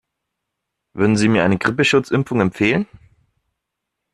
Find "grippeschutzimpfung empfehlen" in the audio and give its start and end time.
1.59-2.87